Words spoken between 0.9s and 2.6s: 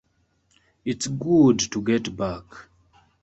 good to get back.